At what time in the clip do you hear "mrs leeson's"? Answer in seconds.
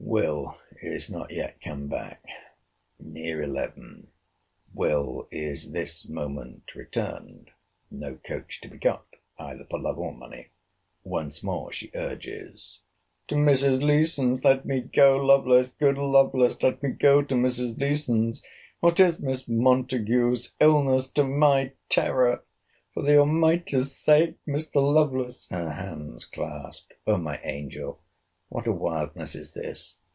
13.35-14.43, 17.35-18.43